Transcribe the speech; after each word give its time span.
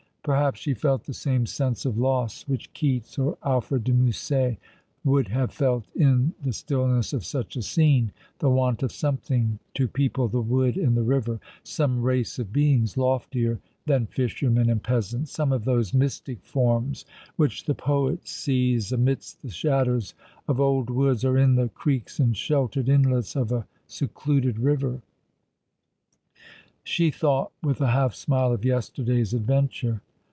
Perhaps 0.23 0.59
she 0.59 0.75
felt 0.75 1.05
the 1.05 1.15
same 1.15 1.47
sense 1.47 1.83
of 1.83 1.97
loss 1.97 2.43
which 2.47 2.71
Keats 2.73 3.17
or 3.17 3.39
Alfred 3.43 3.85
de 3.85 3.91
Musset 3.91 4.59
would 5.03 5.29
have 5.29 5.51
felt 5.51 5.85
in 5.95 6.35
the 6.43 6.53
stillness 6.53 7.11
of 7.11 7.25
such 7.25 7.55
a 7.55 7.63
scene— 7.63 8.11
the 8.37 8.47
want 8.47 8.83
of 8.83 8.91
something 8.91 9.57
to 9.73 9.87
people 9.87 10.27
tho 10.27 10.41
wood 10.41 10.77
and 10.77 10.95
the 10.95 11.01
river— 11.01 11.39
some 11.79 12.03
race 12.03 12.37
of 12.37 12.53
beings 12.53 12.97
loftier 12.97 13.57
than 13.87 14.05
fishermen 14.05 14.69
and 14.69 14.83
peasants; 14.83 15.31
some 15.31 15.51
of 15.51 15.65
those 15.65 15.91
mystic 15.91 16.39
forms 16.45 17.03
which 17.35 17.63
32 17.63 17.63
Ail 17.63 17.65
along 17.65 17.65
the 17.65 17.65
Rivef, 17.65 17.65
the 18.17 18.19
poet 18.19 18.27
sees 18.27 18.91
amidst 18.91 19.41
the 19.41 19.49
shadows 19.49 20.13
of 20.47 20.59
old 20.61 20.91
woods 20.91 21.25
or 21.25 21.35
in 21.39 21.55
the 21.55 21.69
creeks 21.69 22.19
and 22.19 22.37
sheltered 22.37 22.87
inlets 22.89 23.35
of 23.35 23.51
a 23.51 23.65
secluded 23.87 24.59
river. 24.59 25.01
She 26.83 27.09
thought, 27.09 27.51
with 27.63 27.81
a 27.81 27.87
half 27.89 28.13
smile, 28.13 28.53
of 28.53 28.63
yesterday's 28.63 29.33
adventure. 29.33 30.03